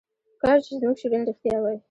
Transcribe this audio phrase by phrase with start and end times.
[0.41, 1.77] کاش چې زموږ شعرونه رښتیا وای.